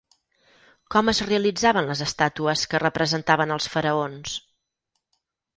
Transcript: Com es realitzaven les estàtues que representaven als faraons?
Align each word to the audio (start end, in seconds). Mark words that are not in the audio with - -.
Com 0.95 1.11
es 1.11 1.19
realitzaven 1.27 1.91
les 1.91 2.01
estàtues 2.07 2.65
que 2.73 2.81
representaven 2.85 3.57
als 3.57 3.71
faraons? 3.75 4.37